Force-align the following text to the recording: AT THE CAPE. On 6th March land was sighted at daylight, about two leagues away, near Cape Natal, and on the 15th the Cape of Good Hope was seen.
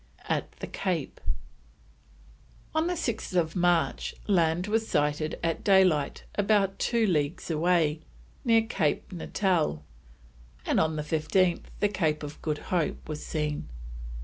AT 0.27 0.51
THE 0.53 0.65
CAPE. 0.65 1.21
On 2.73 2.87
6th 2.87 3.55
March 3.55 4.15
land 4.25 4.65
was 4.65 4.87
sighted 4.87 5.39
at 5.43 5.63
daylight, 5.63 6.23
about 6.33 6.79
two 6.79 7.05
leagues 7.05 7.51
away, 7.51 7.99
near 8.43 8.63
Cape 8.63 9.11
Natal, 9.11 9.83
and 10.65 10.79
on 10.79 10.95
the 10.95 11.03
15th 11.03 11.65
the 11.81 11.87
Cape 11.89 12.23
of 12.23 12.41
Good 12.41 12.57
Hope 12.73 13.07
was 13.07 13.23
seen. 13.23 13.69